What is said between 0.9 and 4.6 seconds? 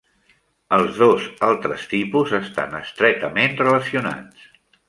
dos altres tipus estan estretament relacionats.